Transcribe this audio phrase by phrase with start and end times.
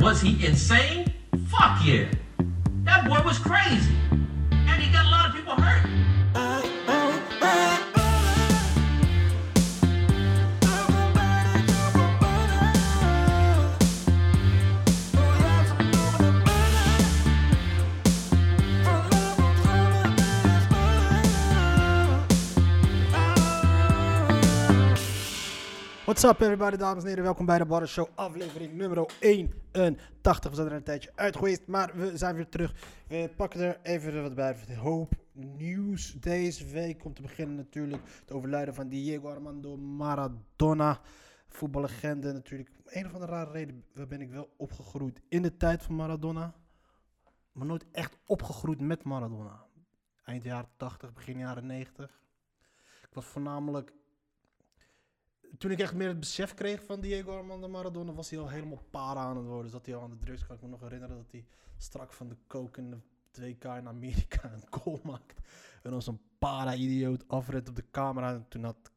[0.00, 1.12] Was he insane?
[1.48, 2.08] Fuck yeah.
[2.84, 3.94] That boy was crazy.
[4.50, 5.88] And he got a lot of people hurt.
[26.04, 27.24] What's up everybody, dames en heren.
[27.24, 28.98] Welkom bij de Show, aflevering nummer
[29.72, 30.50] 81.
[30.50, 32.74] We zijn er een tijdje uit geweest, maar we zijn weer terug.
[33.08, 34.56] We pakken er even wat bij.
[34.68, 37.04] Een hoop nieuws deze week.
[37.04, 41.00] Om te beginnen natuurlijk het overlijden van Diego Armando Maradona.
[41.48, 42.70] Voetballegende natuurlijk.
[42.84, 46.54] Een of andere rare reden ben ik wel opgegroeid in de tijd van Maradona.
[47.52, 49.64] Maar nooit echt opgegroeid met Maradona.
[50.24, 52.20] Eind jaren 80, begin jaren 90.
[53.02, 53.92] Ik was voornamelijk
[55.58, 58.82] toen ik echt meer het besef kreeg van Diego Armando Maradona, was hij al helemaal
[58.90, 59.70] para aan het worden.
[59.70, 60.46] Zat hij al aan de drugs.
[60.46, 61.44] Kan ik me nog herinneren dat hij
[61.76, 62.98] strak van de coke in de
[63.40, 65.40] 2K in Amerika een goal maakt.
[65.82, 68.32] En als een para-idioot afred op de camera.
[68.32, 68.92] En toen had...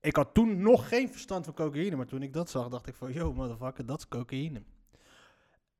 [0.00, 2.94] Ik had toen nog geen verstand van cocaïne, maar toen ik dat zag, dacht ik
[2.94, 4.62] van, yo, motherfucker, dat is cocaïne.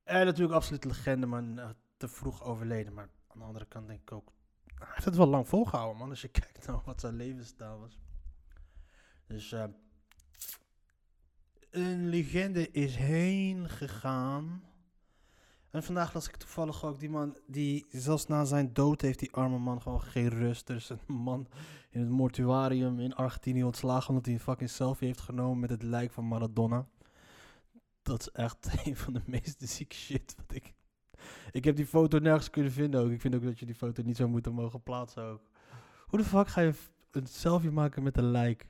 [0.04, 2.94] En natuurlijk absoluut legende, maar uh, te vroeg overleden.
[2.94, 4.32] Maar aan de andere kant denk ik ook,
[4.64, 6.10] hij heeft het wel lang volgehouden, man.
[6.10, 7.98] Als je kijkt naar wat zijn levensstijl was.
[9.26, 9.64] Dus uh,
[11.70, 14.62] een legende is heen gegaan.
[15.70, 19.32] En vandaag las ik toevallig ook die man die zelfs na zijn dood heeft die
[19.32, 20.68] arme man gewoon geen rust.
[20.68, 21.46] Er is een man
[21.90, 25.82] in het mortuarium in Argentinië ontslagen omdat hij een fucking selfie heeft genomen met het
[25.82, 26.86] lijk van Maradona.
[28.02, 30.74] Dat is echt een van de meest zieke shit wat ik...
[31.50, 33.10] Ik heb die foto nergens kunnen vinden ook.
[33.10, 35.42] Ik vind ook dat je die foto niet zou moeten mogen plaatsen ook.
[36.06, 36.74] Hoe de fuck ga je
[37.10, 38.66] een selfie maken met een lijk?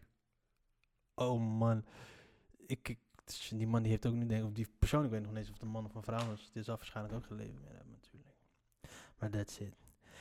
[1.18, 1.84] Oh man.
[2.66, 2.98] Ik, ik,
[3.50, 5.48] die man die heeft ook niet, denk of die persoon, ik weet nog niet eens
[5.48, 6.50] of het een man of een vrouw was.
[6.52, 8.34] Die zal waarschijnlijk ook leven meer hebben natuurlijk.
[9.18, 9.76] Maar that's it.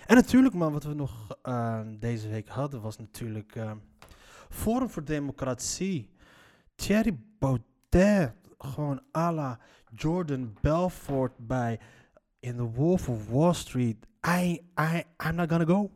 [0.06, 3.72] En natuurlijk man, wat we nog uh, deze week hadden was natuurlijk uh,
[4.50, 6.10] Forum voor Democratie.
[6.76, 9.60] Thierry Baudet, gewoon à la
[9.94, 11.80] Jordan Belfort bij
[12.40, 14.08] In the Wolf of Wall Street.
[14.28, 15.92] I, I, I'm not gonna go.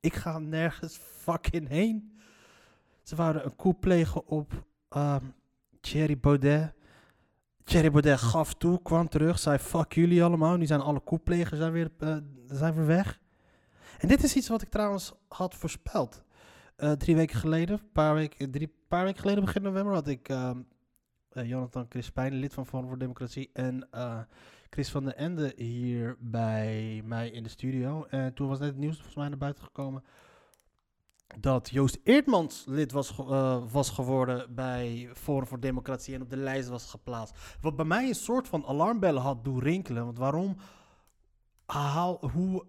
[0.00, 2.17] Ik ga nergens fucking heen.
[3.08, 3.86] Ze wouden een coup
[4.26, 4.64] op
[4.96, 5.34] um,
[5.80, 6.72] Thierry Baudet.
[7.64, 10.56] Thierry Baudet gaf toe, kwam terug, zei fuck jullie allemaal.
[10.56, 12.16] Nu zijn alle coupplegers zijn weer, uh,
[12.46, 13.20] zijn weer weg.
[13.98, 16.24] En dit is iets wat ik trouwens had voorspeld.
[16.76, 20.50] Uh, drie weken geleden, paar weken, drie, paar weken geleden, begin november, had ik uh,
[21.30, 23.88] Jonathan Crispijn, lid van Forum voor Democratie, en
[24.70, 28.04] Chris van der Ende hier bij mij in de studio.
[28.04, 30.02] En toen was net het nieuws volgens mij naar buiten gekomen
[31.36, 36.36] dat Joost Eertmans lid was, uh, was geworden bij Forum voor Democratie en op de
[36.36, 37.36] lijst was geplaatst.
[37.60, 40.04] Wat bij mij een soort van alarmbellen had doen rinkelen.
[40.04, 40.56] Want waarom
[41.66, 42.66] haal, hoe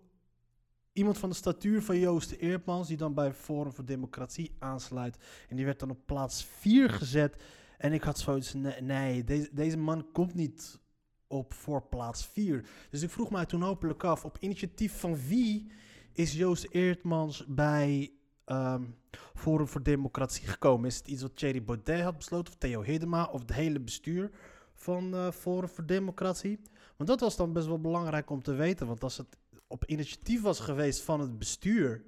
[0.94, 5.18] iemand van de statuur van Joost Eertmans, die dan bij Forum voor Democratie aansluit,
[5.50, 7.44] en die werd dan op plaats 4 gezet.
[7.78, 10.80] En ik had zoiets, nee, nee deze, deze man komt niet
[11.28, 12.66] op voor plaats 4.
[12.90, 15.72] Dus ik vroeg mij toen hopelijk af, op initiatief van wie
[16.14, 18.19] is Joost Eertmans bij
[18.52, 18.96] um,
[19.34, 20.88] Forum voor Democratie gekomen?
[20.88, 24.32] Is het iets wat Thierry Baudet had besloten, of Theo Hedema, of het hele bestuur
[24.74, 26.60] van uh, Forum voor Democratie?
[26.98, 29.38] Want dat was dan best wel belangrijk om te weten, want als het
[29.68, 32.04] op initiatief was geweest van het bestuur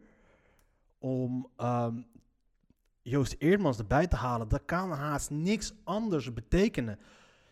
[1.00, 2.06] om um,
[3.02, 7.00] Joost Eerdmans erbij te halen, dat kan haast niks anders betekenen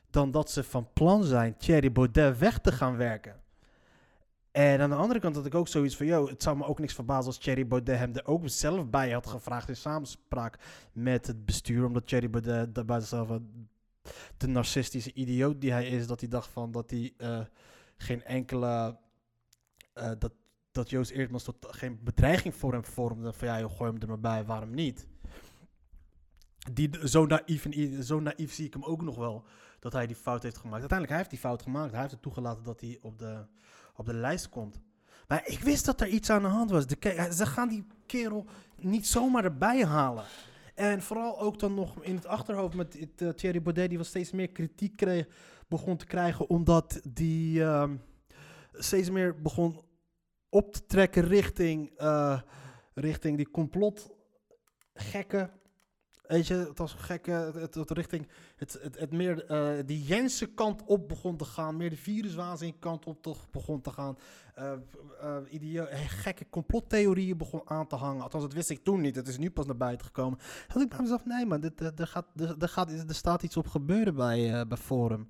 [0.09, 3.41] dan dat ze van plan zijn Thierry Baudet weg te gaan werken.
[4.51, 6.79] En aan de andere kant had ik ook zoiets van, yo, het zou me ook
[6.79, 10.59] niks verbazen als Thierry Baudet hem er ook zelf bij had gevraagd in samenspraak
[10.93, 11.85] met het bestuur.
[11.85, 13.39] Omdat Thierry Baudet daarbij zichzelf
[14.37, 17.39] de narcistische idioot die hij is, dat hij dacht van dat hij uh,
[17.97, 18.97] geen enkele,
[19.95, 20.31] uh, dat,
[20.71, 23.33] dat Joost Eerdmans tot geen bedreiging voor hem vormde.
[23.33, 25.07] Van ja, joh, gooi hem er maar bij, waarom niet?
[26.73, 29.45] Die, zo, naïef en, zo naïef zie ik hem ook nog wel,
[29.79, 30.79] dat hij die fout heeft gemaakt.
[30.79, 31.91] Uiteindelijk, hij heeft die fout gemaakt.
[31.91, 33.45] Hij heeft het toegelaten dat hij op de
[33.99, 34.79] op de lijst komt.
[35.27, 36.87] Maar ik wist dat er iets aan de hand was.
[36.87, 40.23] De, ze gaan die kerel niet zomaar erbij halen.
[40.75, 44.31] En vooral ook dan nog in het achterhoofd met uh, Thierry Baudet, die wel steeds
[44.31, 45.27] meer kritiek kreeg,
[45.67, 47.89] begon te krijgen, omdat die uh,
[48.73, 49.81] steeds meer begon
[50.49, 52.41] op te trekken richting, uh,
[52.93, 55.51] richting die complotgekken
[56.29, 61.07] Weet je, het was gekke, het, richting, het, het, meer uh, die Jensen kant op
[61.07, 64.17] begon te gaan, meer de viruswaanzin kant op toch begon te gaan.
[64.59, 64.71] Uh,
[66.07, 68.23] gekke complottheorieën begon aan te hangen.
[68.23, 69.15] Althans, dat wist ik toen niet.
[69.15, 70.39] Het is nu pas naar buiten gekomen.
[70.67, 72.25] Had ik bij mezelf, nee man, dit, er, gaat,
[72.59, 75.29] gaat, er staat iets op gebeuren bij, bij Forum.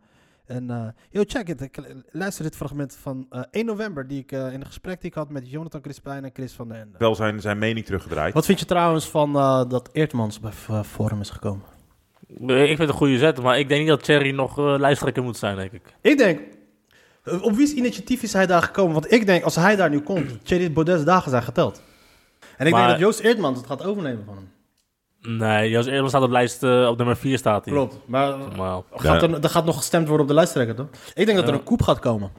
[0.50, 1.62] En eh yo, check it.
[1.62, 1.78] Ik
[2.12, 5.16] luister dit fragment van eh 1 november, die ik eh, in een gesprek die ik
[5.16, 6.98] had met Jonathan Crispijn en Chris van den Ende.
[6.98, 8.34] Wel zijn, zijn mening teruggedraaid.
[8.34, 10.51] Wat vind je trouwens van eh, dat Eertmans bij
[10.84, 11.63] Forum is gekomen?
[12.28, 15.24] Ik vind het een goede zet, maar ik denk niet dat Thierry nog eh, lijsttrekker
[15.24, 15.94] moet zijn, denk ik.
[16.01, 16.40] Ik denk,
[17.42, 18.94] op wie's initiatief is hij daar gekomen?
[18.94, 21.81] Want ik denk, als hij daar nu komt, Thierry Baudet's dagen zijn geteld.
[22.57, 24.50] En ik Maar- denk dat Joost Eertmans het gaat overnemen van hem.
[25.21, 27.74] Nee, Joost Eerder staat op lijst eh, op nummer 4 staat hij.
[27.74, 28.33] Klopt, maar
[28.92, 30.88] gaat er, er gaat nog gestemd worden op de lijsttrekker, toch?
[31.13, 31.57] Ik denk dat er Ja.
[31.60, 32.31] een koep gaat komen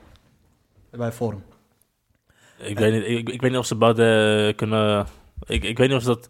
[0.91, 1.43] bij Forum.
[2.59, 5.07] ik, weet niet, ik, ik weet niet of ze Baudet kunnen...
[5.47, 6.29] Ik, ik weet niet of ze dat...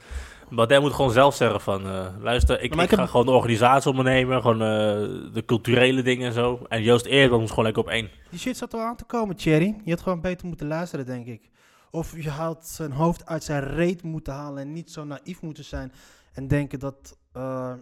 [0.50, 1.87] Baudet moet gewoon zelf zeggen van...
[1.87, 4.41] eh, luister, ik, Maar ik, ik ga heb- gewoon de organisatie op me nemen.
[4.43, 6.67] Gewoon eh, de culturele dingen en zo.
[6.69, 8.08] En Joost Eerder moet gewoon lekker op één.
[8.31, 9.76] Die shit zat al aan te komen, Thierry.
[9.85, 11.50] Je had gewoon beter moeten luisteren, denk ik.
[11.91, 15.64] Of je had zijn hoofd uit zijn reet moeten halen en niet zo naïef moeten
[15.64, 15.93] zijn.
[16.32, 17.75] En denken dat eh,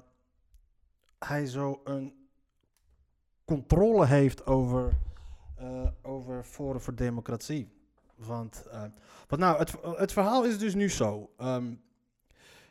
[1.19, 2.29] hij zo een
[3.45, 4.93] controle heeft over,
[5.57, 7.77] eh, over Forum voor Democratie.
[8.15, 8.67] Want,
[9.29, 11.31] want nou, het, het verhaal is dus nu zo.
[11.37, 11.75] Ehm,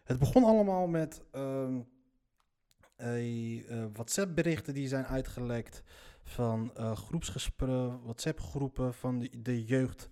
[0.04, 1.76] het begon allemaal met eh,
[3.94, 5.84] WhatsApp-berichten die zijn uitgelekt
[6.24, 10.10] van groepsgesprekken, WhatsApp-groepen van de, de jeugd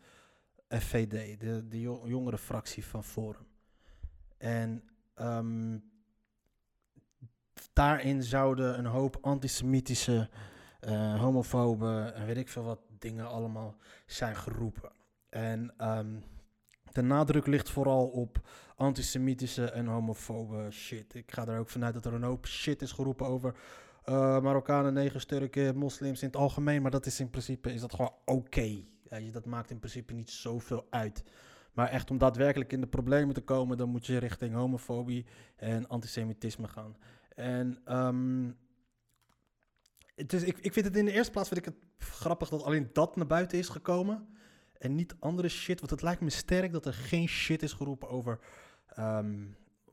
[0.70, 3.48] FVD, de, de jo- jongere fractie van Forum.
[4.38, 4.84] En
[5.16, 5.78] ehm,
[7.74, 10.30] daarin zouden een hoop antisemitische,
[10.80, 13.76] eh homofobe en weet ik veel wat dingen allemaal
[14.06, 14.92] zijn geroepen.
[15.30, 16.20] En ehm,
[16.92, 18.42] de nadruk ligt vooral op
[18.76, 21.16] antisemitische en homofobe shit.
[21.16, 23.56] Ik ga er ook vanuit dat er een hoop shit is geroepen over
[24.04, 26.82] eh, Marokkanen, negers, Turken, moslims in het algemeen.
[26.82, 28.84] Maar dat is in principe is dat gewoon oké.
[29.32, 31.24] Dat maakt in principe niet zoveel uit.
[31.76, 35.26] Maar echt om daadwerkelijk in de problemen te komen, dan moet je richting homofobie
[35.56, 36.98] en antisemitisme gaan.
[37.36, 37.78] En
[40.16, 42.64] het is, ik, ik vind het in de eerste plaats vind ik het grappig dat
[42.64, 44.28] alleen dat naar buiten is gekomen.
[44.78, 45.80] En niet andere shit.
[45.80, 48.40] Want het lijkt me sterk dat er geen shit is geroepen over
[48.88, 49.44] ehm,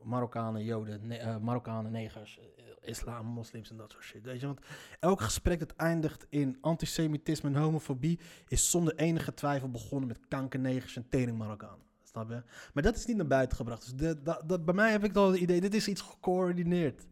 [0.03, 2.45] Marokkanen, Joden, ne- eh, Marokkanen, negers, eh,
[2.89, 4.23] islam, moslims en dat soort shit.
[4.23, 4.45] Weet je?
[4.45, 4.59] Want
[4.99, 10.95] elk gesprek dat eindigt in antisemitisme en homofobie is zonder enige twijfel begonnen met kankernegers
[10.95, 11.85] en tering Marokkanen.
[12.03, 12.43] Snap je?
[12.73, 13.97] Maar dat is niet naar buiten gebracht.
[13.97, 17.07] Dus dat, bij mij heb ik al het idee, dit is iets gecoördineerd.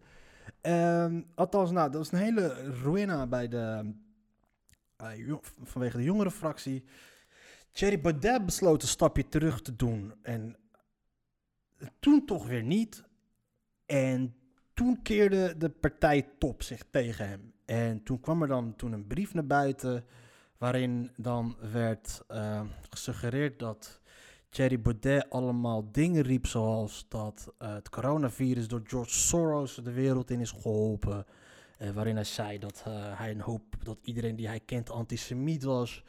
[0.61, 3.93] Ehm, althans, nou, dat was een hele ruïna bij de,
[4.95, 6.83] eh, vanwege de jongere fractie.
[7.71, 10.13] Thierry Baudet besloot een stapje terug te doen.
[10.21, 10.55] En
[11.99, 13.03] toen toch weer niet.
[13.85, 14.35] En
[14.73, 17.53] toen keerde de partij top zich tegen hem.
[17.65, 20.05] En toen kwam er dan toen een brief naar buiten.
[20.57, 24.01] waarin dan werd eh, gesuggereerd dat
[24.49, 26.47] Thierry Baudet allemaal dingen riep.
[26.47, 31.25] zoals dat eh, het coronavirus door George Soros de wereld in is geholpen.
[31.77, 33.63] Eh, waarin hij zei dat hij een hoop.
[33.83, 36.03] dat iedereen die hij kent antisemiet was.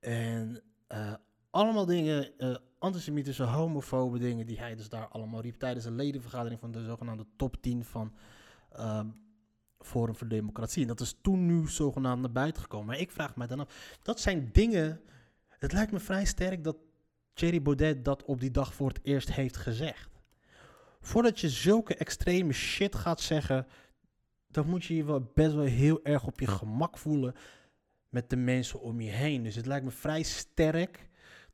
[0.00, 0.62] En
[1.50, 6.60] allemaal dingen, eh, antisemitische, homofobe dingen, die hij dus daar allemaal riep tijdens een ledenvergadering
[6.60, 8.12] van de zogenaamde top 10 van
[8.72, 9.06] ehm,
[9.78, 10.82] Forum voor Democratie.
[10.82, 12.86] En dat is toen nu zogenaamd naar buiten gekomen.
[12.86, 15.00] Maar ik vraag mij dan af, dat zijn dingen,
[15.48, 16.76] het lijkt me vrij sterk dat
[17.32, 20.20] Thierry Baudet dat op die dag voor het eerst heeft gezegd.
[21.00, 23.66] Voordat je zulke extreme shit gaat zeggen,
[24.46, 27.34] dan moet je je wel best wel heel erg op je gemak voelen
[28.08, 29.42] met de mensen om je heen.
[29.42, 31.07] Dus het lijkt me vrij sterk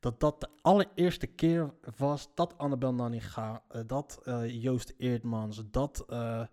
[0.04, 6.04] dat dat de allereerste keer was dat Annabel Nanninga, eh, dat eh, Joost Eertmans, dat
[6.08, 6.46] eh,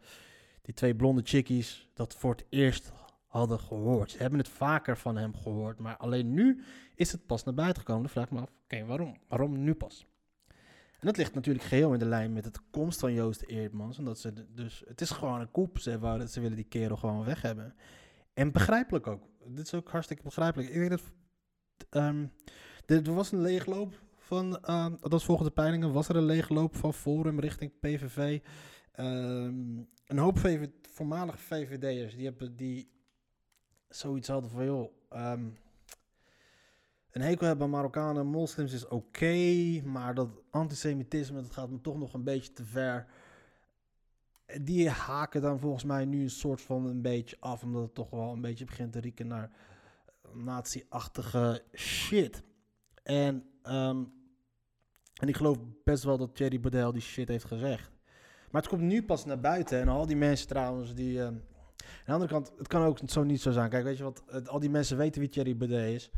[0.61, 2.91] die twee blonde chickies dat voor het eerst
[3.25, 4.11] hadden gehoord.
[4.11, 6.63] Ze hebben het vaker van hem gehoord, maar alleen nu
[6.95, 8.01] is het pas naar buiten gekomen.
[8.01, 9.17] Dan vraag ik me af, oké, waarom?
[9.27, 10.05] Waarom nu pas?
[10.99, 13.97] En dat ligt natuurlijk geheel in de lijn met het komst van Joost Eertmans.
[13.97, 15.79] Omdat ze dus, het is gewoon een koep.
[15.79, 17.75] Ze, ze willen die kerel gewoon weg hebben.
[18.33, 19.23] En begrijpelijk ook.
[19.47, 20.69] Dit is ook hartstikke begrijpelijk.
[20.69, 21.01] Ik denk dat
[21.89, 22.25] ehm,
[22.91, 26.75] er was een leegloop van, ehm, dat is volgens de peilingen, was er een leegloop
[26.75, 28.39] van Forum richting PVV.
[28.91, 30.39] Ehm, een hoop
[30.81, 32.91] voormalige VVD'ers die hebben die
[33.89, 35.45] zoiets hadden van joh, ehm,
[37.11, 39.35] een hekel hebben aan Marokkanen en moslims is oké,
[39.83, 43.05] maar dat antisemitisme dat gaat me toch nog een beetje te ver.
[44.61, 48.09] Die haken dan volgens mij nu een soort van een beetje af, omdat het toch
[48.09, 49.51] wel een beetje begint te rieken naar
[50.33, 52.43] nazi-achtige shit.
[53.03, 54.03] En, ehm,
[55.21, 57.91] en ik geloof best wel dat Thierry Baudet die shit heeft gezegd.
[58.51, 59.79] Maar het komt nu pas naar buiten.
[59.79, 61.19] En al die mensen trouwens die...
[61.19, 61.41] ehm, aan
[62.05, 63.69] de andere kant, het kan ook zo niet zo zijn.
[63.69, 64.47] Kijk, weet je wat?
[64.47, 66.09] Al die mensen weten wie Thierry Baudet is.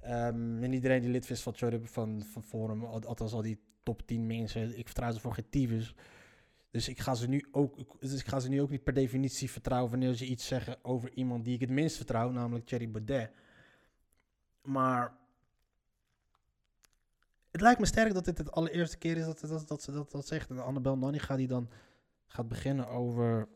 [0.00, 4.06] Ehm, en iedereen die lid is van, van, van Forum, al- althans al die top
[4.06, 5.94] 10 mensen, ik vertrouw ze voor geen.
[6.70, 9.50] Dus ik ga ze nu ook, dus ik ga ze nu ook niet per definitie
[9.50, 13.30] vertrouwen wanneer ze iets zeggen over iemand die ik het minst vertrouw, namelijk Thierry Baudet.
[14.62, 15.16] Maar
[17.58, 20.26] het lijkt me sterk dat dit de allereerste keer is dat, dat, dat ze dat,
[20.26, 20.50] zegt.
[20.50, 21.70] En Annabel Nanninga die dan
[22.26, 23.48] gaat beginnen over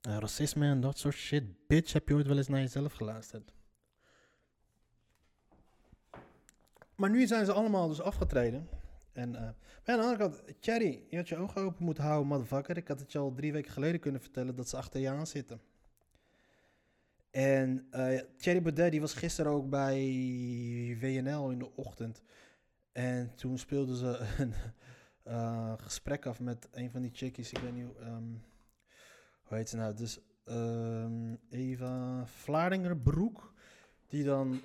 [0.00, 1.66] eh, racisme en dat soort shit.
[1.66, 3.52] Bitch, heb je ooit wel eens naar jezelf geluisterd?
[6.94, 8.68] Maar nu zijn ze allemaal dus afgetreden.
[9.12, 9.54] En eh, maar
[9.94, 12.76] aan de andere kant, Thierry, je had je ogen open moeten houden, motherfucker.
[12.76, 15.26] Ik had het je al drie weken geleden kunnen vertellen dat ze achter je aan
[15.26, 15.60] zitten.
[17.30, 19.98] En eh Thierry Baudet, die was gisteren ook bij
[21.00, 22.22] WNL in de ochtend.
[22.96, 24.54] En toen speelden ze een
[25.34, 27.52] eh, gesprek af met een van die chickies.
[27.52, 28.32] Ik weet niet hoe, ehm,
[29.42, 29.94] hoe heet ze nou.
[29.94, 33.52] Dus ehm, Eva Vlaardingerbroek.
[34.06, 34.60] Die dan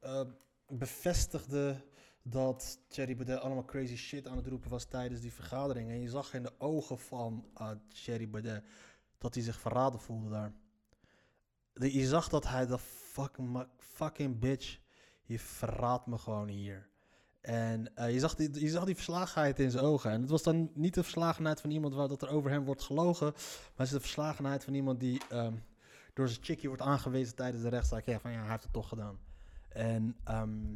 [0.00, 0.20] eh,
[0.68, 1.84] bevestigde
[2.22, 5.90] dat Thierry Baudet allemaal crazy shit aan het roepen was tijdens die vergadering.
[5.90, 8.64] En je zag in de ogen van uh, Thierry Baudet
[9.18, 10.52] dat hij zich verraden voelde daar.
[11.72, 14.78] Je zag dat hij de fucking, fucking bitch,
[15.22, 16.94] je verraadt me gewoon hier.
[17.46, 20.10] En eh, je, zag die, je zag die verslagenheid in zijn ogen.
[20.10, 22.82] En het was dan niet de verslagenheid van iemand waar dat er over hem wordt
[22.82, 23.26] gelogen.
[23.26, 25.52] Maar het is de verslagenheid van iemand die ehm,
[26.14, 28.06] door zijn chickie wordt aangewezen tijdens de rechtszaak.
[28.06, 29.18] Ja, van ja, hij heeft het toch gedaan.
[29.68, 30.74] En, ehm,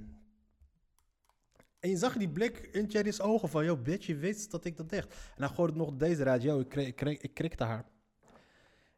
[1.80, 3.64] en je zag die blik in Thierry's ogen van...
[3.64, 5.14] Yo, bitch, je weet dat ik dat dacht.
[5.36, 6.42] En hij gooide nog deze eruit.
[6.42, 7.84] Yo, ik, kreeg, ik, ik krikte haar.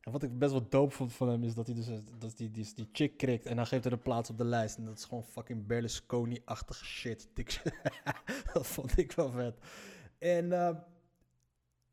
[0.02, 1.87] En wat ik best wel dope vond van hem is dat hij dus
[2.18, 4.76] dat die, die, die chick krikt en dan geeft hij een plaats op de lijst.
[4.76, 7.28] En dat is gewoon fucking Berlusconi-achtige shit.
[8.52, 9.59] Dat vond ik wel vet.
[10.18, 10.76] En eh,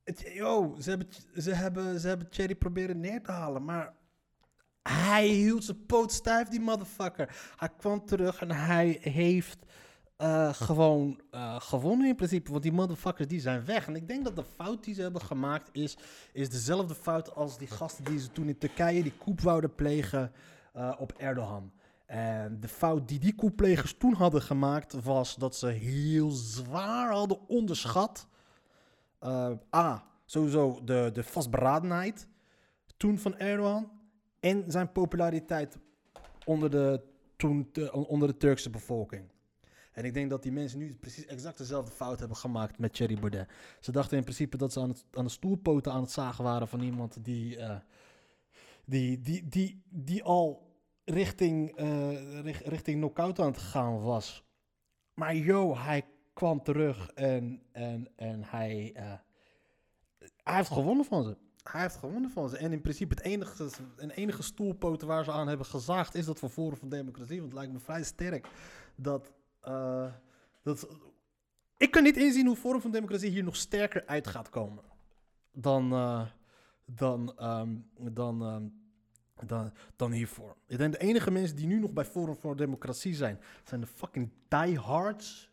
[0.03, 1.07] het, ze hebben,
[1.41, 3.93] ze, hebben, ze hebben Thierry proberen neer te halen, maar
[4.81, 7.53] hij hield zijn poot stijf, die motherfucker.
[7.55, 9.65] Hij kwam terug en hij heeft
[10.19, 12.51] eh, gewoon eh, gewonnen in principe.
[12.51, 13.88] Want die motherfuckers die zijn weg.
[13.88, 15.97] En ik denk dat de fout die ze hebben gemaakt is,
[16.33, 20.31] is dezelfde fout als die gasten die ze toen in Turkije die koep wouden plegen
[20.73, 21.71] eh, op Erdogan.
[22.05, 27.47] En de fout die die koepplegers toen hadden gemaakt was dat ze heel zwaar hadden
[27.47, 28.27] onderschat.
[29.75, 32.27] A, sowieso de, de vastberadenheid
[32.97, 33.91] toen van Erdogan
[34.39, 35.77] en zijn populariteit
[36.45, 37.01] onder de,
[37.35, 39.23] toen, onder de Turkse bevolking.
[39.99, 43.19] En ik denk dat die mensen nu precies exact dezelfde fout hebben gemaakt met Thierry
[43.19, 43.49] Baudet.
[43.79, 46.81] Ze dachten in principe dat ze aan, aan de stoelpoten aan het zagen waren van
[46.81, 47.77] iemand die, eh,
[48.85, 50.67] die, die, die, die al
[51.05, 51.77] richting,
[52.43, 54.43] richt- richting knock-out aan het gaan was.
[55.13, 59.13] Maar yo, hij kwam terug en, en, en hij, eh,
[60.43, 61.37] hij heeft gewonnen van ze.
[61.63, 62.57] Hij heeft gewonnen van ze.
[62.57, 66.39] En in principe het enige, een enige stoelpoten waar ze aan hebben gezaagd is dat
[66.39, 67.39] van Forum van Democratie.
[67.39, 68.47] Want het lijkt me vrij sterk
[68.95, 69.31] dat,
[69.69, 70.13] eh,
[70.63, 70.88] dat...
[71.77, 74.83] Ik kan niet inzien hoe Forum van Democratie hier nog sterker uit gaat komen.
[75.51, 76.25] Dan, eh,
[76.85, 78.67] dan, ehm, dan, ehm,
[79.47, 80.55] dan, dan hiervoor.
[80.67, 83.88] Ik denk de enige mensen die nu nog bij Forum voor Democratie zijn, zijn de
[83.88, 85.49] fucking diehards.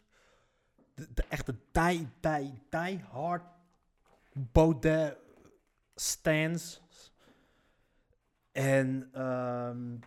[0.95, 3.45] De, de echte die, die, diehard
[4.33, 5.17] Baudet
[5.95, 6.83] stands.
[8.53, 9.99] En, ehm,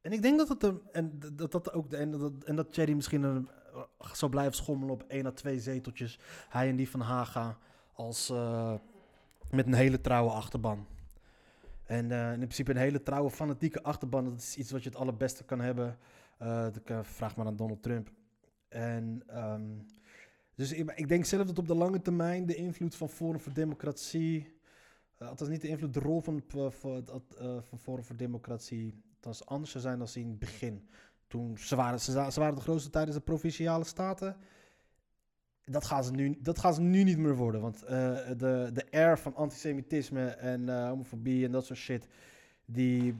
[0.00, 3.48] en ik denk dat en dat, dat ook en dat, en dat Thierry misschien een,
[3.74, 6.18] eh, zou blijven schommelen op één à twee zeteltjes.
[6.48, 7.58] Hij en die van Haga
[7.92, 8.74] als eh,
[9.50, 10.86] met een hele trouwe achterban.
[11.84, 14.98] En eh, in principe een hele trouwe fanatieke achterban, dat is iets wat je het
[14.98, 15.98] allerbeste kan hebben.
[17.02, 18.10] Vraag maar aan Donald Trump.
[18.68, 19.62] En ehm,
[20.54, 23.52] dus ik, ik denk zelf dat op de lange termijn de invloed van Forum voor
[23.52, 24.57] Democratie,
[25.18, 27.04] uh, althans niet de invloed, de rol van, van,
[27.40, 30.88] uh, van voor Democratie, althans anders zou zijn dan in het begin.
[31.26, 34.36] Toen ze waren, ze, waren de grootste tijdens de provinciale staten.
[35.64, 37.60] Dat gaan, ze nu, dat gaan ze nu niet meer worden.
[37.60, 37.88] Want uh,
[38.36, 42.08] de, de air van antisemitisme en homofobie en dat soort shit,
[42.64, 43.14] die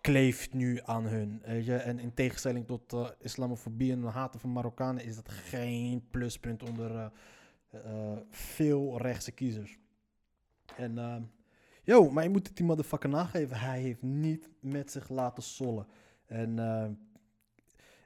[0.00, 1.42] kleeft nu aan hun.
[1.42, 7.12] En in tegenstelling tot islamofobie en haten van Marokkanen is dat geen pluspunt onder
[8.30, 9.78] veel rechtse kiezers.
[10.76, 11.16] En uh,
[11.82, 13.56] yo, maar je moet het die motherfucker nageven.
[13.56, 15.86] Hij heeft niet met zich laten sollen.
[16.26, 16.86] En uh,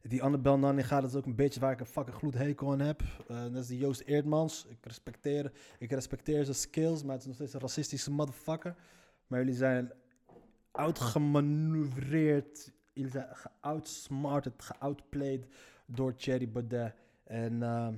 [0.02, 2.80] die Annabel Nanninga, dat is ook een beetje waar ik een fucking gloed hekel aan
[2.80, 3.02] heb.
[3.30, 4.66] Uh, dat is die Joost Eerdmans.
[4.68, 8.76] Ik respecteer, ik respecteer zijn skills, maar het is nog steeds een racistische motherfucker.
[9.26, 9.92] Maar jullie zijn
[10.70, 12.72] uitgemanoeuvreerd.
[12.92, 15.46] Jullie zijn geoutsmarted, geoutplayed
[15.86, 16.94] door Thierry Baudet.
[17.24, 17.88] En uh,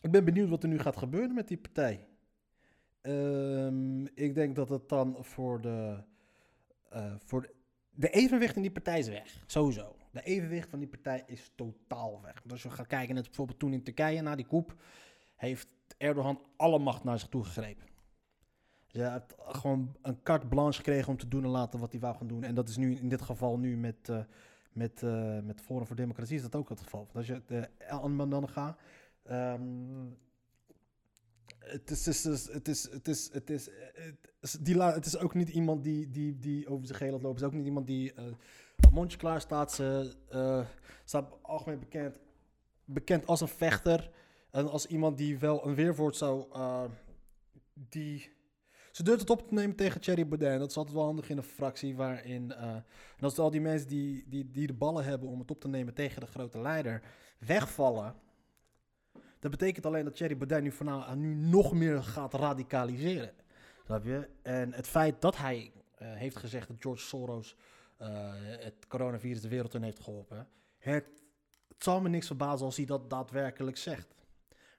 [0.00, 2.06] ik ben benieuwd wat er nu gaat gebeuren met die partij.
[3.06, 6.02] Um, ik denk dat het dan voor de,
[6.92, 7.50] uh, voor
[7.90, 9.42] de, evenwicht in die partij is weg.
[9.46, 9.96] Sowieso.
[10.10, 12.34] De evenwicht van die partij is totaal weg.
[12.34, 14.74] Want als je gaat kijken, net bijvoorbeeld toen in Turkije na die koep,
[15.36, 17.86] heeft Erdogan alle macht naar zich toe gegrepen.
[18.86, 22.16] Je hebt gewoon een carte blanche gekregen om te doen en laten wat hij wou
[22.16, 22.44] gaan doen.
[22.44, 24.18] En dat is nu in dit geval nu met, eh
[24.72, 27.08] met, eh met Forum voor Democratie is dat ook het geval.
[27.12, 27.68] Als je de
[28.28, 28.78] dan gaat,
[29.22, 29.62] ehm,
[31.64, 33.68] het is, het is, het is, het is, het is,
[34.52, 37.36] die het is ook niet iemand die, die, die over zich heen laat lopen.
[37.36, 38.36] Het is ook niet iemand die een
[38.92, 39.72] mondje klaar staat.
[39.72, 40.66] Ze eh,
[41.04, 42.18] staat algemeen bekend,
[42.84, 44.10] bekend als een vechter.
[44.50, 46.46] En als iemand die wel een weerwoord zou...
[46.52, 46.84] eh,
[47.74, 48.32] die...
[48.90, 50.52] Ze durft het op te nemen tegen Thierry Baudet.
[50.52, 52.52] En dat is altijd wel handig in een fractie waarin...
[52.52, 52.74] eh,
[53.16, 55.68] en als al die mensen die, die, die de ballen hebben om het op te
[55.68, 57.02] nemen tegen de grote leider
[57.38, 58.14] wegvallen...
[59.44, 63.32] Dat betekent alleen dat Thierry Baudet nu, vanaf, nu nog meer gaat radicaliseren.
[63.84, 64.28] Snap je?
[64.42, 67.56] En het feit dat hij eh, heeft gezegd dat George Soros
[67.96, 68.08] eh,
[68.38, 70.48] het coronavirus de wereld in heeft geholpen.
[70.78, 71.04] Het,
[71.68, 74.14] het zal me niks verbazen als hij dat daadwerkelijk zegt.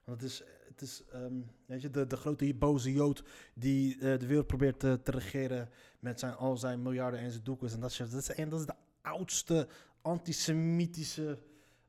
[0.04, 1.34] Want het is, het is ehm,
[1.66, 5.70] weet je, de, de grote boze jood die eh, de wereld probeert te, regeren
[6.00, 7.72] met zijn, al zijn miljarden en zijn doekens.
[7.72, 9.68] En dat, is- dat, is, en dat is de oudste
[10.02, 11.38] antisemitische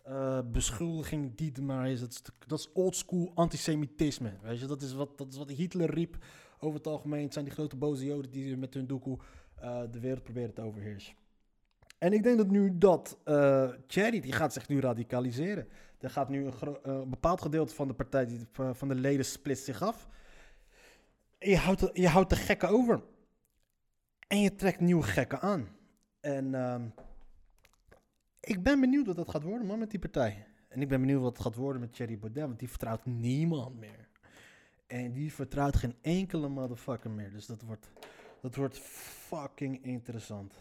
[0.07, 1.99] eh, beschuldiging die maar is.
[1.99, 4.33] Dat is, dat is oldschool antisemitisme.
[4.41, 6.17] Weet je, dat is, wat, dat is wat Hitler riep
[6.59, 7.23] over het algemeen.
[7.23, 9.17] Het zijn die grote boze joden die met hun doekoe
[9.55, 11.13] eh, de wereld proberen te overheersen.
[11.97, 15.67] En ik denk dat nu dat eh Thierry, die gaat zich nu radicaliseren.
[15.99, 16.45] Er gaat nu
[16.81, 20.07] een, bepaald gedeelte van de partij, die, van de leden splitst zich af.
[21.39, 23.03] Je houdt, je houdt de gekken over.
[24.27, 25.67] En je trekt nieuwe gekken aan.
[26.19, 26.87] En ehm,
[28.47, 30.45] ik ben benieuwd wat dat gaat worden, man, met die partij.
[30.67, 33.79] En ik ben benieuwd wat het gaat worden met Thierry Baudet, want die vertrouwt niemand
[33.79, 34.07] meer.
[34.87, 37.31] En die vertrouwt geen enkele motherfucker meer.
[37.31, 37.89] Dus dat wordt,
[38.41, 40.53] dat wordt fucking interessant.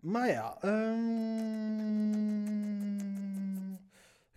[0.00, 1.02] Maar ja, ehm,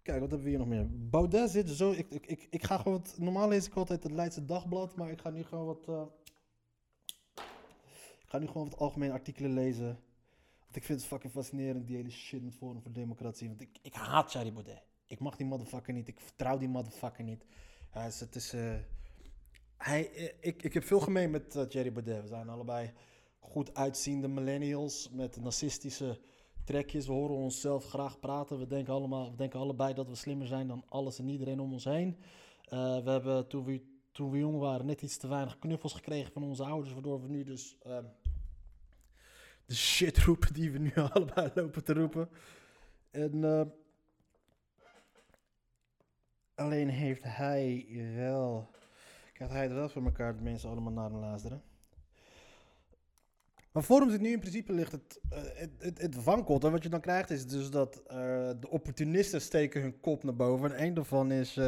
[0.02, 0.88] kijk, wat hebben we hier nog meer?
[1.10, 1.92] Baudet zit zo.
[1.92, 2.94] Ik, ik, ik, ga gewoon.
[2.94, 5.88] Wat, normaal lees ik altijd het Leidse Dagblad, maar ik ga nu gewoon wat.
[5.88, 6.02] eh,
[8.20, 10.00] ik ga nu gewoon wat algemene artikelen lezen.
[10.75, 13.48] Ik vind het fucking fascinerend, die hele shit met Forum voor Democratie.
[13.48, 14.82] Want ik, ik haat Thierry Baudet.
[15.08, 16.07] Ik mag die motherfucker niet.
[16.07, 17.46] Ik vertrouw die motherfucker niet.
[17.94, 18.53] Dus het is.
[18.53, 18.74] eh,
[19.77, 22.22] hij, eh, ik, ik heb veel gemeen met eh, Thierry Baudet.
[22.22, 22.92] We zijn allebei
[23.40, 26.20] goed uitziende millennials met narcistische
[26.64, 27.07] trekjes.
[27.07, 28.59] We horen onszelf graag praten.
[28.59, 31.74] We denken, allemaal, we denken allebei dat we slimmer zijn dan alles en iedereen om
[31.74, 32.18] ons heen.
[32.70, 36.44] We hebben toen we, toen we jong waren net iets te weinig knuffels gekregen van
[36.44, 36.94] onze ouders.
[36.94, 38.05] Waardoor we nu dus ehm,
[39.66, 42.30] de shit roepen die we nu allebei lopen te roepen.
[43.12, 43.62] En eh,
[46.56, 48.70] alleen heeft hij wel...
[49.34, 51.64] Krijgt hij het wel voor elkaar dat mensen allemaal naar hem luisteren.
[53.72, 56.64] Maar Forum zit nu in principe ligt het, eh, het, het, het wankelt.
[56.64, 58.16] En wat je dan krijgt is dus dat eh,
[58.60, 60.75] de opportunisten steken hun kop naar boven.
[60.75, 61.60] En een daarvan is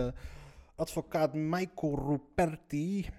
[0.75, 3.09] advocaat Michael Ruperti.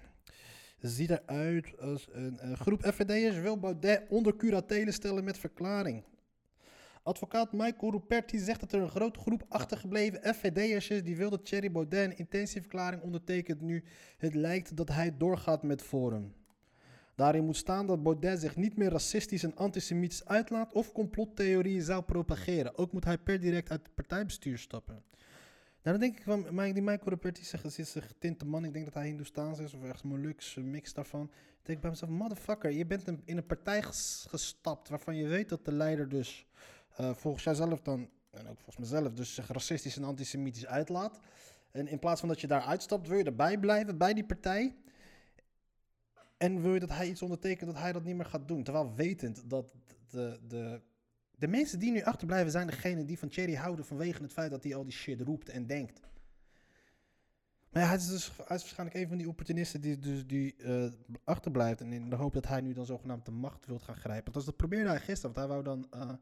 [0.81, 6.03] Ziet eruit als een, eh, groep FVD'ers wil Baudet onder curatele stellen met verklaring.
[7.03, 11.45] Advocaat Michael Ruperti zegt dat er een grote groep achtergebleven FVD'ers is die wil dat
[11.45, 13.83] Thierry Baudet een intentieverklaring ondertekent nu
[14.17, 16.33] het lijkt dat hij doorgaat met Forum.
[17.15, 22.03] Daarin moet staan dat Baudet zich niet meer racistisch en antisemitisch uitlaat of complottheorieën zou
[22.03, 22.77] propageren.
[22.77, 25.03] Ook moet hij per direct uit het partijbestuur stappen.
[25.83, 26.41] Nou, dan denk ik van,
[26.73, 28.65] die Michael Ruperti zegt, is een getinte man.
[28.65, 31.31] Ik denk dat hij Hindoestaans is of ergens een mix daarvan.
[31.59, 35.49] Ik denk bij mezelf, motherfucker, je bent in een partij ges- gestapt waarvan je weet
[35.49, 36.47] dat de leider dus
[36.95, 41.19] eh, volgens jijzelf dan, en ook volgens mezelf, dus zich racistisch en antisemitisch uitlaat.
[41.71, 44.75] En in plaats van dat je daar uitstapt, wil je erbij blijven bij die partij.
[46.37, 48.63] En wil je dat hij iets ondertekent dat hij dat niet meer gaat doen.
[48.63, 49.73] Terwijl wetend dat
[50.09, 50.81] de, de,
[51.39, 54.63] de mensen die nu achterblijven zijn degene die van Thierry houden vanwege het feit dat
[54.63, 56.01] hij al die shit roept en denkt.
[57.71, 60.91] Maar hij is, dus, hij is waarschijnlijk een van die opportunisten die, dus, die eh,
[61.23, 61.81] achterblijft.
[61.81, 64.33] En in de hoop dat hij nu dan zogenaamd de macht wil gaan grijpen.
[64.33, 65.35] Want dat probeerde hij gisteren.
[65.35, 65.87] Want hij wou dan...
[65.91, 66.15] eh,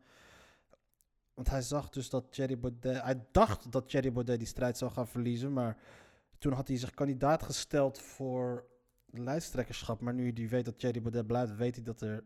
[1.34, 3.02] want hij zag dus dat Thierry Baudet...
[3.02, 5.54] Hij dacht dat Thierry Baudet die strijd zou gaan verliezen.
[5.54, 5.78] Maar
[6.38, 8.68] toen had hij zich kandidaat gesteld voor
[9.06, 10.02] de lijsttrekkerschap.
[10.02, 12.24] Maar nu hij weet dat Thierry Baudet blijft, weet hij dat, er,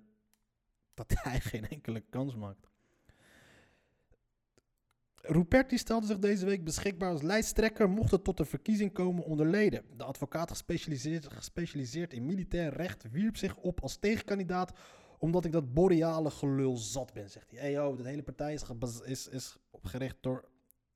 [0.93, 2.70] dat hij geen enkele kans maakt.
[5.21, 9.45] Ruperti stelde zich deze week beschikbaar als lijsttrekker mocht het tot een verkiezing komen onder
[9.45, 9.83] leden.
[9.97, 14.71] De advocaat gespecialiseerd, gespecialiseerd in militair recht wierp zich op als tegenkandidaat
[15.17, 17.59] omdat ik dat boreale gelul zat ben, zegt hij.
[17.59, 18.63] Hey de hele partij is,
[19.05, 20.49] is, is opgericht door,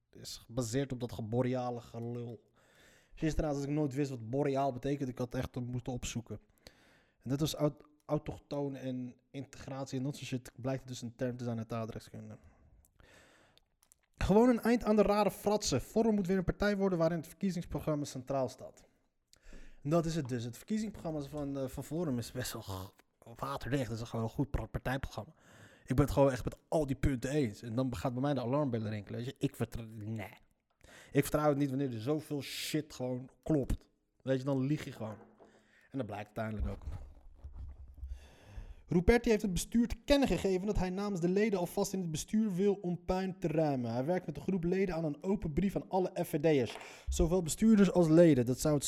[0.10, 2.44] is gebaseerd op dat boreale gelul.
[3.14, 6.40] Gisteren als ik nooit wist wat boreaal betekent, ik had echt moeten opzoeken.
[7.24, 11.38] En dat was aut- autochtoon en integratie en dat soort shit blijkt dus een term
[11.38, 12.38] te zijn uit de aardrijkskunde.
[14.18, 15.82] Gewoon een eind aan de rare fratsen.
[15.82, 18.84] Forum moet weer een partij worden waarin het verkiezingsprogramma centraal staat.
[19.82, 20.44] Dat is het dus.
[20.44, 22.94] Het verkiezingsprogramma van, eh, van Forum is best wel
[23.36, 23.90] waterdicht.
[23.92, 25.34] Het is gewoon een goed partijprogramma.
[25.86, 27.62] Ik ben het gewoon echt met al die punten eens.
[27.62, 29.20] En dan gaat bij mij de alarmbellen rinkelen.
[29.20, 29.36] Weet je?
[29.38, 29.86] Ik vertrouw...
[31.12, 33.86] Ik vertrouw het niet wanneer er zoveel shit gewoon klopt.
[34.22, 35.18] Weet je, dan lieg je gewoon.
[35.92, 36.84] En dat blijkt uiteindelijk ook.
[38.88, 42.12] Ruperti heeft het bestuur te kennen gegeven dat hij namens de leden alvast in het
[42.12, 43.92] bestuur wil om puin te ruimen.
[43.92, 46.78] Hij werkt met een groep leden aan een open brief aan alle FVD'ers.
[47.08, 48.46] Zowel bestuurders als leden.
[48.46, 48.86] Dat zou het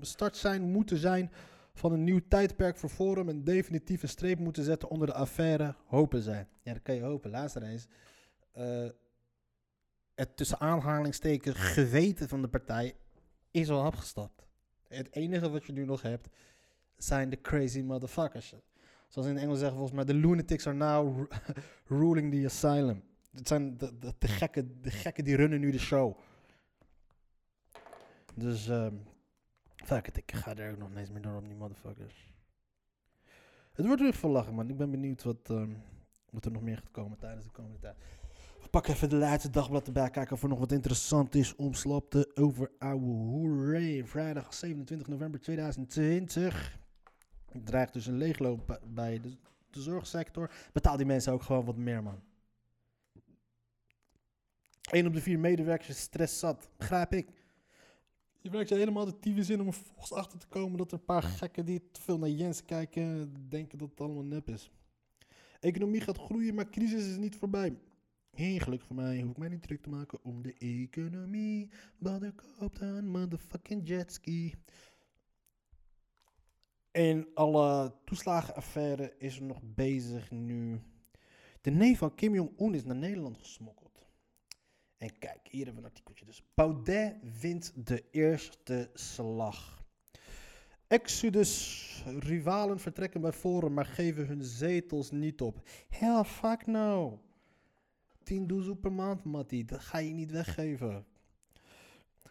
[0.00, 1.30] start zijn, moeten zijn
[1.74, 6.22] van een nieuw tijdperk voor Forum en definitief streep moeten zetten onder de affaire hopen
[6.22, 6.48] zijn.
[6.62, 7.30] Ja, dat kan je hopen.
[7.30, 7.86] Luister eens.
[8.52, 8.86] Eh,
[10.14, 12.94] het tussen aanhalingstekens geweten van de partij
[13.50, 14.46] is al afgestapt.
[14.88, 16.28] Het enige wat je nu nog hebt
[16.96, 18.54] zijn de crazy motherfuckers.
[19.10, 21.28] Zoals in Engels zeggen volgens mij, de lunatics are now ru-
[21.98, 23.02] ruling the asylum.
[23.30, 26.16] Het zijn de, de, de, gekken, de die runnen nu de show.
[28.34, 28.94] Dus, ehm
[29.84, 32.32] fuck it, ik ga er ook nog eens meer door op die motherfuckers.
[33.72, 34.68] Het wordt weer veel lachen, man.
[34.68, 35.70] Ik ben benieuwd wat, ehm,
[36.30, 37.96] wat er nog meer gaat komen tijdens de komende tijd.
[38.62, 41.72] We pakken even de laatste dagblad erbij, kijken of er nog wat interessant is om
[42.34, 44.04] over ouwe hoeré.
[44.04, 46.79] Vrijdag 27 november 2020
[47.64, 49.36] dreigt dus een leegloop bij- de,
[49.70, 50.50] de zorgsector.
[50.72, 52.20] Betaal die mensen ook gewoon wat meer, man.
[54.90, 56.68] 1 op de vier medewerkers is stress zat.
[56.76, 57.28] Begrijp ik.
[58.42, 60.98] Je werkt je helemaal de tyfus in om er volgens achter te komen dat er
[60.98, 64.70] een paar gekken die te veel naar Jens kijken, denken dat het allemaal nep is.
[65.60, 67.76] Economie gaat groeien, maar crisis is niet voorbij.
[68.30, 71.70] Heel gelukkig voor mij, hoef ik mij niet druk te maken om de economie.
[71.98, 74.54] Badder koopt een motherfucking jetski.
[76.90, 80.80] En alle toeslagenaffaire is er nog bezig nu.
[81.60, 84.08] De neef van Kim Jong-un is naar Nederland gesmokkeld.
[84.96, 86.24] En kijk, hier hebben we een artikeltje.
[86.24, 89.84] Dus Baudet wint de eerste slag.
[90.86, 92.04] Exodus.
[92.18, 95.68] Rivalen vertrekken bij Forum, maar geven hun zetels niet op.
[95.88, 97.20] Hell, fuck no.
[98.22, 99.64] 10 doezel per maand, Mattie.
[99.64, 101.06] Dat ga je niet weggeven.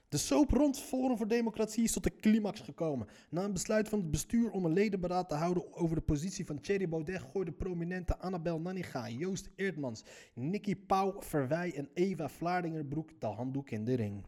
[0.10, 3.08] De soap rond Forum voor Democratie is tot de climax gekomen.
[3.30, 6.60] Na een besluit van het bestuur om een ledenberaad te houden over de positie van
[6.60, 13.26] Thierry Baudet gooiden prominente Annabel Nanninga, Joost Eertmans, Nicky Pauw, Verwij en Eva Vlaardingerbroek de
[13.26, 14.26] handdoek in de ring.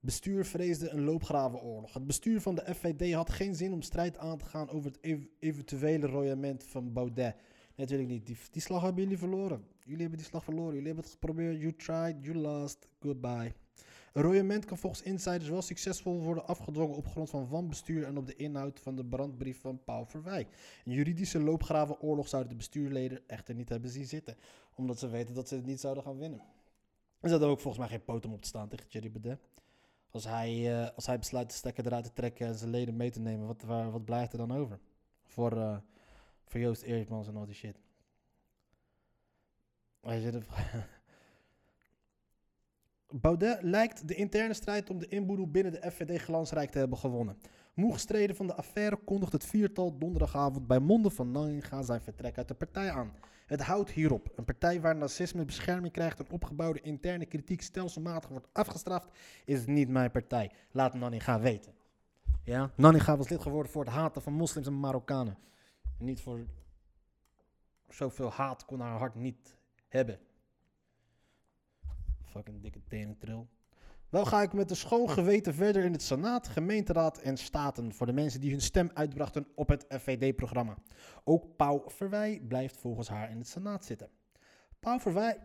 [0.00, 1.92] Bestuur vreesde een loopgravenoorlog.
[1.94, 4.98] Het bestuur van de FVD had geen zin om strijd aan te gaan over het
[5.02, 7.36] ev- eventuele royement van Baudet.
[7.76, 8.26] Natuurlijk niet.
[8.52, 9.64] Die slag hebben jullie verloren.
[9.82, 10.72] Jullie hebben die slag verloren.
[10.72, 11.60] Jullie hebben het geprobeerd.
[11.60, 12.88] You tried, you lost.
[13.00, 13.52] Goodbye.
[14.14, 18.26] Een royement kan volgens insiders wel succesvol worden afgedwongen op grond van wanbestuur en op
[18.26, 20.48] de inhoud van de brandbrief van Paul Verwij.
[20.84, 24.36] Een juridische loopgravenoorlog zouden de bestuurleden echter niet hebben zien zitten,
[24.74, 26.42] omdat ze weten dat ze het niet zouden gaan winnen.
[27.20, 29.40] Er zat ook volgens mij geen poot om op te staan tegen Thierry Baudet.
[30.10, 33.10] Als hij, eh, als hij besluit de stekker eruit te trekken en zijn leden mee
[33.10, 34.78] te nemen, wat, waar, wat blijft er dan over?
[35.22, 35.76] Voor, eh,
[36.44, 37.80] voor Joost Eertmans en al die shit.
[40.00, 40.40] Weet je,
[43.20, 47.36] Baudet lijkt de interne strijd om de inboedel binnen de FVD glansrijk te hebben gewonnen.
[47.74, 52.36] Moe gestreden van de affaire kondigt het viertal donderdagavond bij monden van Nanninga zijn vertrek
[52.36, 53.12] uit de partij aan.
[53.46, 54.32] Het houdt hierop.
[54.36, 59.08] Een partij waar narcisme bescherming krijgt en opgebouwde interne kritiek stelselmatig wordt afgestraft,
[59.44, 60.50] is niet mijn partij.
[60.70, 61.72] Laat Nanninga weten.
[62.44, 65.38] Ja, Nanninga was lid geworden voor het haten van moslims en Marokkanen.
[65.98, 66.46] En niet voor
[67.88, 69.56] zoveel haat kon haar hart niet
[69.88, 70.18] hebben.
[72.34, 73.48] Fucking dikke tenentril.
[74.08, 78.06] Wel ga ik met een schoon geweten verder in het Senaat, gemeenteraad en staten voor
[78.06, 80.76] de mensen die hun stem uitbrachten op het FVD-programma.
[81.24, 84.08] Ook Pauw Verwij blijft volgens haar in het Senaat zitten.
[84.80, 85.42] Pauw Verwij,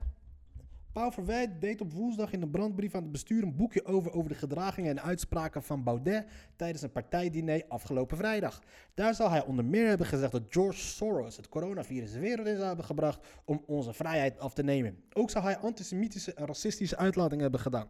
[0.99, 4.29] Pauw Verwij deed op woensdag in een brandbrief aan het bestuur een boekje over over
[4.29, 8.61] de gedragingen en uitspraken van Baudet tijdens een partijdiner afgelopen vrijdag.
[8.93, 12.55] Daar zou hij onder meer hebben gezegd dat George Soros het coronavirus de wereld in
[12.55, 15.03] zou hebben gebracht om onze vrijheid af te nemen.
[15.13, 17.89] Ook zou hij antisemitische en racistische uitlatingen hebben gedaan.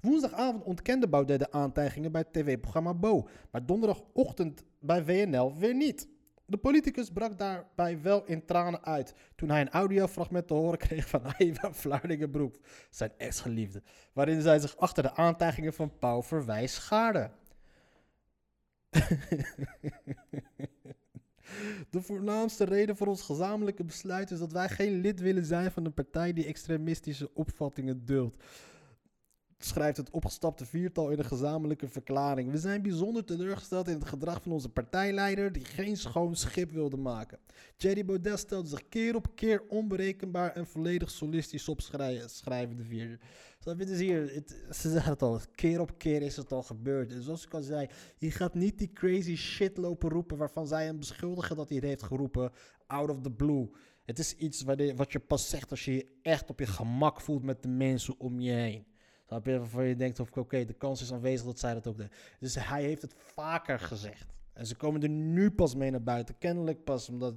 [0.00, 6.08] Woensdagavond ontkende Baudet de aantijgingen bij het tv-programma Bo, maar donderdagochtend bij WNL weer niet.
[6.48, 11.08] De politicus brak daarbij wel in tranen uit toen hij een audiofragment te horen kreeg
[11.08, 12.56] van Eva Vlaardingenbroek,
[12.90, 13.82] zijn ex-geliefde,
[14.12, 17.30] waarin zij zich achter de aantijgingen van Pauw Verwijs schaarde.
[21.90, 25.84] De voornaamste reden voor ons gezamenlijke besluit is dat wij geen lid willen zijn van
[25.84, 28.36] een partij die extremistische opvattingen duldt.
[29.58, 32.50] Schrijft het opgestapte viertal in een gezamenlijke verklaring.
[32.50, 36.96] We zijn bijzonder teleurgesteld in het gedrag van onze partijleider, die geen schoon schip wilde
[36.96, 37.38] maken.
[37.76, 42.84] Thierry Baudet stelde zich keer op keer onberekenbaar en volledig solistisch op, schrij- schrijven de
[42.84, 43.18] vier.
[43.76, 47.12] Dus hier, het- ze zeggen het al, keer op keer is het al gebeurd.
[47.12, 50.84] En zoals ik al zei, je gaat niet die crazy shit lopen roepen waarvan zij
[50.84, 52.52] hem beschuldigen dat hij het heeft geroepen
[52.86, 53.70] out of the blue.
[54.04, 54.62] Het is iets
[54.96, 58.14] wat je pas zegt als je je echt op je gemak voelt met de mensen
[58.18, 58.86] om je heen.
[59.26, 59.58] Snap je?
[59.58, 62.10] Waarvan je denkt, oké, de kans is aanwezig dat zij dat ook doen.
[62.40, 64.34] Dus hij heeft het vaker gezegd.
[64.52, 66.38] En ze komen er nu pas mee naar buiten.
[66.38, 67.34] Kennelijk pas omdat...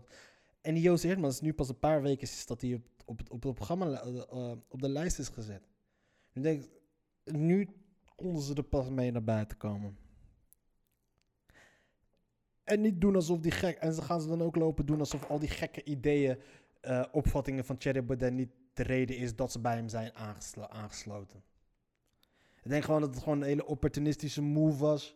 [0.62, 3.18] En die Joost Eerdmans is nu pas een paar weken is dat hij op, op,
[3.18, 5.62] het, op het programma eh, eh, op de lijst is gezet.
[6.34, 6.64] Ik denk,
[7.24, 7.70] nu
[8.16, 9.98] konden ze er pas mee naar buiten komen.
[12.64, 13.78] En niet doen alsof die gek...
[13.78, 16.40] En ze gaan ze dan ook lopen doen alsof al die gekke ideeën,
[16.82, 20.68] eh, opvattingen van Thierry Baudet niet de reden is dat ze bij hem zijn aangeslo-
[20.68, 21.44] aangesloten.
[22.70, 25.16] Ik denk gewoon dat het gewoon een hele opportunistische move was.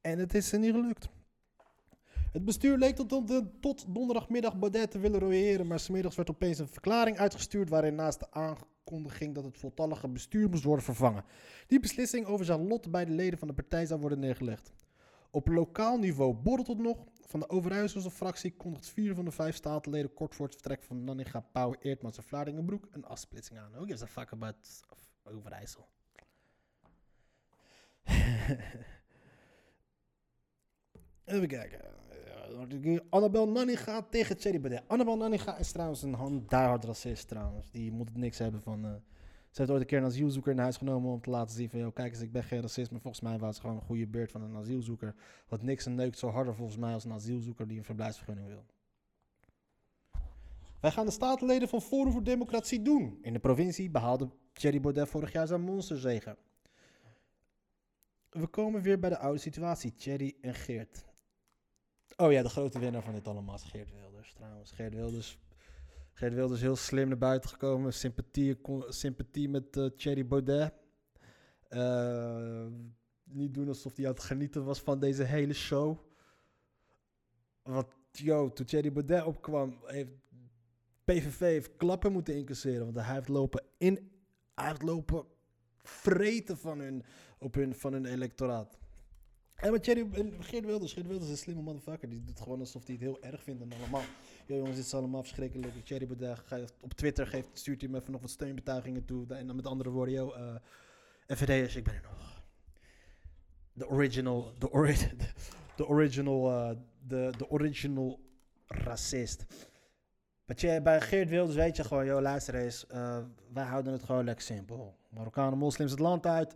[0.00, 1.08] En het is er niet gelukt.
[2.32, 6.68] Het bestuur leek tot, tot, donderdagmiddag Baudet te willen royeren, maar smiddags werd opeens een
[6.68, 11.24] verklaring uitgestuurd waarin naast de aankondiging dat het voltallige bestuur moest worden vervangen.
[11.66, 14.72] Die beslissing over zijn lot bij de leden van de partij zou worden neergelegd.
[15.30, 17.04] Op lokaal niveau borrelt het nog.
[17.20, 21.04] Van de Overijsselse fractie kondigt vier van de vijf statenleden kort voor het vertrek van
[21.04, 23.70] Nanninga, Pauw, Eertmans en Vlaardingenbroek een afsplitsing aan.
[23.70, 24.84] Who gives a fuck about
[25.22, 25.88] Overijssel?
[31.24, 31.80] Even kijken.
[32.82, 34.82] Ja, Annabel Nanninga tegen Thierry Baudet.
[34.86, 37.70] Annabel Nanninga is trouwens een hand- diehard racist trouwens.
[37.70, 38.84] Die moet het niks hebben van...
[38.84, 38.90] eh,
[39.50, 41.92] ze heeft ooit een keer een asielzoeker in huis genomen om te laten zien van...
[41.92, 44.30] Kijk eens, ik ben geen racist, maar volgens mij was het gewoon een goede beurt
[44.30, 45.14] van een asielzoeker.
[45.48, 48.64] Want niks en neukt zo harder volgens mij als een asielzoeker die een verblijfsvergunning wil.
[50.80, 53.18] Wij gaan de statenleden van Forum voor Democratie doen.
[53.22, 56.36] In de provincie behaalde Thierry Baudet vorig jaar zijn monsterzege.
[58.34, 61.04] We komen weer bij de oude situatie, Thierry en Geert.
[62.16, 64.70] Oh ja, de grote winnaar van dit allemaal is Geert Wilders trouwens.
[64.70, 65.38] Geert Wilders,
[66.12, 67.92] Geert Wilders heel slim naar buiten gekomen.
[67.92, 70.72] Sympathie, sympathie met eh Thierry Baudet.
[71.68, 72.66] Eh,
[73.24, 75.98] niet doen alsof hij aan het genieten was van deze hele show.
[77.62, 80.10] Want, yo, toen Thierry Baudet opkwam, heeft
[81.04, 82.84] PVV heeft klappen moeten incasseren.
[82.84, 84.12] Want hij heeft lopen in...
[84.54, 85.24] Hij heeft lopen
[85.82, 87.02] vreten van hun,
[87.44, 88.78] op hun, van hun electoraat.
[89.54, 90.06] En met Thierry,
[90.40, 92.08] Geert Wilders, Geert Wilders is een slimme motherfucker.
[92.08, 94.02] Die doet gewoon alsof hij het heel erg vindt en allemaal.
[94.46, 95.72] Yo, jongens, dit is allemaal verschrikkelijk.
[96.06, 99.34] Baudet geeft- op Twitter geeft, stuurt hij me even nog wat steunbetuigingen toe.
[99.34, 100.54] En dan met andere woorden, yo, eh
[101.26, 102.42] FVD'ers, ik ben er nog.
[103.72, 104.96] De original, de ori
[105.86, 106.76] original, eh,
[107.06, 108.20] de, de original
[108.66, 109.44] racist.
[110.82, 113.18] Bij Geert Wilders weet je gewoon, joh, luister eens, eh,
[113.52, 114.96] wij houden het gewoon lekker simpel.
[115.10, 116.54] Marokkanen, moslims het land uit,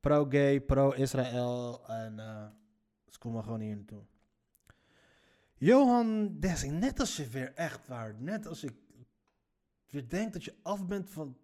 [0.00, 2.46] pro-gay, pro-Israël en eh
[3.08, 4.02] ze komen gewoon hier naartoe.
[5.54, 8.74] Johan Dessing, net als je weer echt waar, net als ik
[9.86, 11.36] weer denk dat je af bent van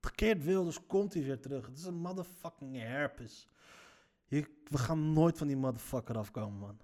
[0.00, 1.66] Geert Wilders, komt hij weer terug.
[1.66, 3.48] Het is een motherfucking herpes.
[4.28, 6.80] We gaan nooit van die motherfucker afkomen, man.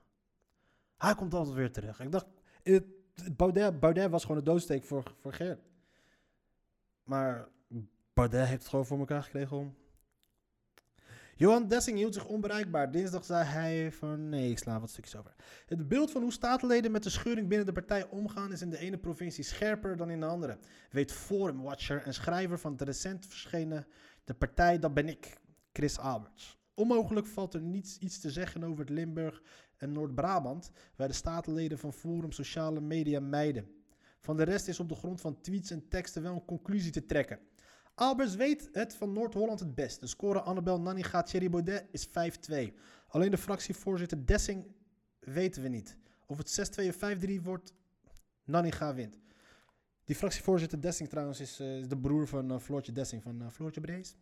[0.96, 2.00] Hij komt altijd weer terug.
[2.00, 2.26] Ik dacht,
[3.36, 5.60] Baudet, was gewoon een doodsteek voor, voor Geert.
[7.04, 7.48] Maar
[8.12, 9.76] Baudet heeft het gewoon voor elkaar gekregen om...
[11.42, 12.90] Johan Dessing hield zich onbereikbaar.
[12.90, 15.34] Dinsdag zei hij van nee, ik sla wat stukjes over.
[15.66, 18.78] Het beeld van hoe statenleden met de scheuring binnen de partij omgaan is in de
[18.78, 20.58] ene provincie scherper dan in de andere.
[20.90, 23.86] Weet forumwatcher en schrijver van de recent verschenen
[24.24, 25.38] De Partij, dat ben ik,
[25.72, 26.58] Chris Alberts.
[26.74, 29.42] Onmogelijk valt er niets iets te zeggen over het Limburg
[29.76, 33.70] en Noord-Brabant, waar de statenleden van Forum sociale media mijden.
[34.20, 37.06] Van de rest is op de grond van tweets en teksten wel een conclusie te
[37.06, 37.38] trekken.
[37.94, 40.00] Alberts weet het van Noord-Holland het best.
[40.00, 42.10] De score Annabel Nanninga Thierry Baudet is 5-2.
[43.08, 44.66] Alleen de fractievoorzitter Dessing
[45.18, 45.96] weten we niet.
[46.26, 47.74] Of het 6-2 of 5-3 wordt,
[48.44, 49.18] Nanninga wint.
[50.04, 53.48] Die fractievoorzitter Dessing trouwens is, eh, is de broer van eh, Floortje Dessing, van eh,
[53.48, 54.16] Floortje Brees.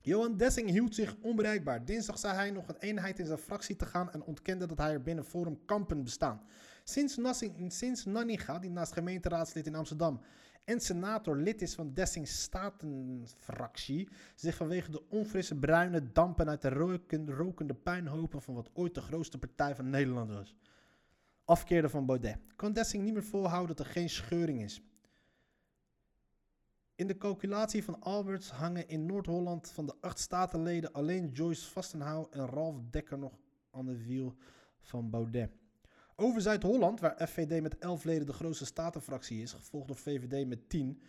[0.00, 1.84] Johan Dessing hield zich onbereikbaar.
[1.84, 4.92] Dinsdag zei hij nog een eenheid in zijn fractie te gaan en ontkende dat hij
[4.92, 6.42] er binnen Forum kampen bestaan.
[6.84, 10.20] Sinds, Nassing, sinds Nanninga, die naast gemeenteraadslid in Amsterdam
[10.64, 16.68] en senator lid is van Dessings Statenfractie, zich vanwege de onfrisse bruine dampen uit de
[16.68, 20.56] roken- rokende puinhopen van wat ooit de grootste partij van Nederland was,
[21.44, 24.82] afkeerde van Baudet, kan Dessing niet meer volhouden dat er geen scheuring is.
[26.94, 32.28] In de calculatie van Alberts hangen in Noord-Holland van de acht statenleden alleen Joyce Vastenhouw
[32.30, 33.38] en Ralf Dekker nog
[33.70, 34.36] aan de wiel
[34.80, 35.59] van Baudet.
[36.20, 40.68] Over Zuid-Holland, waar FVD met 11 leden de grootste statenfractie is, gevolgd door VVD met
[40.68, 41.02] 10,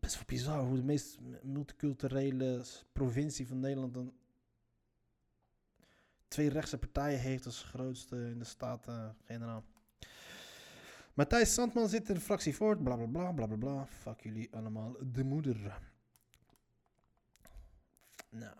[0.00, 4.12] best wel bizar hoe de meest multiculturele provincie van Nederland dan
[6.28, 9.64] twee rechtse partijen heeft als grootste in de Staten-Generaal.
[11.14, 13.86] Matthijs Sandman zit in de fractie voort, bla bla bla bla bla bla.
[13.86, 15.80] Fuck jullie allemaal, de moeder.
[18.28, 18.56] Nou,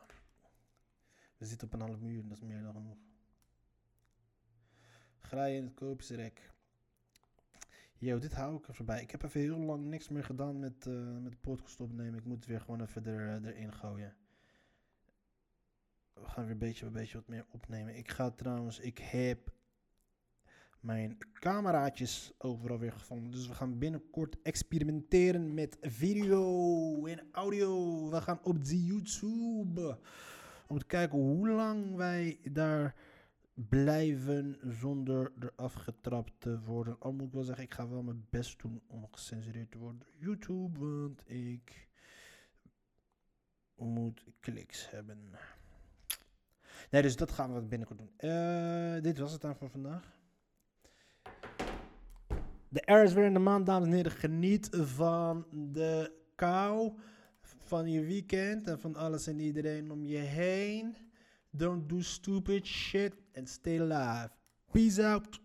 [1.36, 3.13] we zitten op een half uur, dat is meer dan genoeg.
[5.24, 6.52] Graaien in het koopjesrek.
[7.96, 9.02] Yo, dit hou ik even bij.
[9.02, 12.18] Ik heb even heel lang niks meer gedaan met, eh, met podcast opnemen.
[12.18, 14.14] Ik moet het weer gewoon even er, erin gooien.
[16.12, 17.96] We gaan weer een beetje, beetje wat meer opnemen.
[17.96, 19.52] Ik ga trouwens, ik heb
[20.80, 23.30] mijn cameraatjes overal weer gevonden.
[23.30, 28.10] Dus we gaan binnenkort experimenteren met video en audio.
[28.10, 29.98] We gaan op de YouTube.
[30.66, 32.94] Om te kijken hoe lang wij daar
[33.54, 36.96] blijven zonder eraf getrapt te worden.
[36.98, 39.98] Al moet ik wel zeggen, ik ga wel mijn best doen om gecensureerd te worden
[39.98, 40.78] door YouTube.
[40.78, 41.88] Want ik
[43.76, 45.30] moet kliks hebben.
[46.90, 48.12] Nee, dus dat gaan we binnenkort doen.
[48.16, 50.12] Eh, dit was het dan voor vandaag.
[52.68, 54.12] De air is weer in de maand, dames en heren.
[54.12, 56.92] Geniet van de kou,
[57.40, 60.96] van je weekend en van alles en iedereen om je heen.
[61.56, 64.30] Don't do stupid shit and stay alive.
[64.72, 65.38] Peace out.